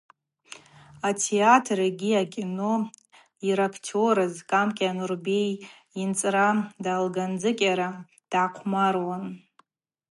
Атеатр 1.09 1.79
йгьи 1.89 2.11
акино 2.23 2.73
йырактерыз 3.45 4.33
Кӏамкӏиа 4.49 4.91
Нурбей 4.97 5.49
йынцӏра 5.97 6.47
далгандзкӏьара 6.83 7.89
дгӏахъвмаруан. 7.99 9.23